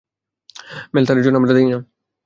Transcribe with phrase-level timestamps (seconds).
[0.93, 1.77] Mail, তার জন্য আমরা দায়ী না।